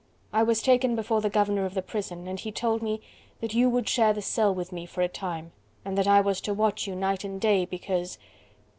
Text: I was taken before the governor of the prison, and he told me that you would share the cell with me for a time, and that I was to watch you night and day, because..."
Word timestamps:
I 0.33 0.41
was 0.41 0.63
taken 0.63 0.95
before 0.95 1.21
the 1.21 1.29
governor 1.29 1.63
of 1.63 1.75
the 1.75 1.83
prison, 1.83 2.27
and 2.27 2.39
he 2.39 2.51
told 2.51 2.81
me 2.81 3.01
that 3.39 3.53
you 3.53 3.69
would 3.69 3.87
share 3.87 4.13
the 4.13 4.21
cell 4.23 4.51
with 4.51 4.71
me 4.71 4.87
for 4.87 5.01
a 5.03 5.07
time, 5.07 5.51
and 5.85 5.95
that 5.95 6.07
I 6.07 6.21
was 6.21 6.41
to 6.41 6.55
watch 6.55 6.87
you 6.87 6.95
night 6.95 7.23
and 7.23 7.39
day, 7.39 7.65
because..." 7.65 8.17